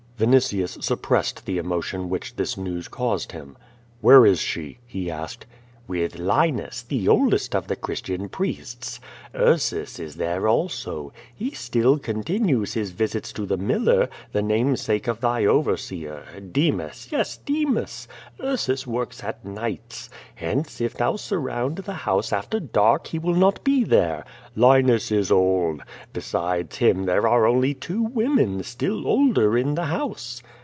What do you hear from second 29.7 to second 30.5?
the house."